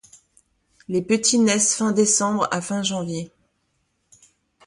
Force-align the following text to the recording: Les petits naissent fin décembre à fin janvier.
Les 0.87 1.03
petits 1.03 1.37
naissent 1.37 1.75
fin 1.75 1.91
décembre 1.91 2.47
à 2.49 2.59
fin 2.59 2.81
janvier. 2.81 3.31